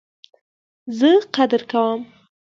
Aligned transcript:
زه 0.97 1.09
قدر 1.35 1.61
کوم 1.71 1.99